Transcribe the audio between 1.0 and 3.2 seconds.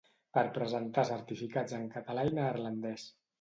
certificats en català i neerlandès.